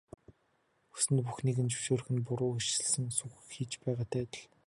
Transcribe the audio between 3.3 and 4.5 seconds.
л хийж байгаатай адил.